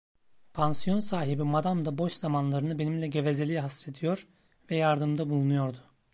Pansiyon 0.59 0.99
sahibi 0.99 1.43
madam 1.43 1.85
da 1.85 1.97
boş 1.97 2.13
zamanlarını 2.13 2.79
benimle 2.79 3.07
gevezeliğe 3.07 3.59
hasrediyor 3.59 4.27
ve 4.71 4.75
yardımda 4.75 5.29
bulunuyordu. 5.29 5.77